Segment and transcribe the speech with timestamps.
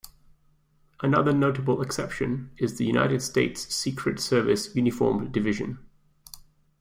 [1.03, 5.77] Another notable exception is the United States Secret Service Uniformed Division.